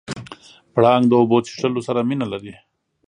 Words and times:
پړانګ 0.73 1.05
د 1.07 1.13
اوبو 1.19 1.37
څښلو 1.45 1.81
سره 1.87 1.99
مینه 2.09 2.25
لري. 2.33 2.53